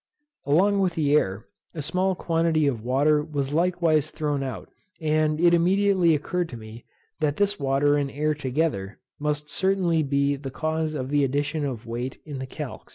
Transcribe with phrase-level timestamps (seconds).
[0.47, 1.45] Along with the air,
[1.75, 4.67] a small quantity of water was likewise thrown out;
[4.99, 6.85] and it immediately occurred to me,
[7.19, 11.85] that this water and air together must certainly be the cause of the addition of
[11.85, 12.89] weight in the calx.